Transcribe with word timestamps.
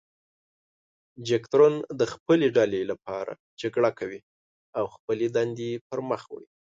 جګتورن 1.27 1.75
د 1.99 2.01
خپلې 2.13 2.47
ډلې 2.57 2.81
لپاره 2.91 3.31
جګړه 3.61 3.89
کوي 3.99 4.19
او 4.77 4.85
خپلې 4.95 5.27
دندې 5.35 5.71
پر 5.87 5.99
مخ 6.09 6.21
وړي. 6.31 6.47